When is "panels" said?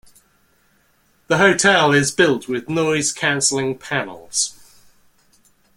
3.77-4.59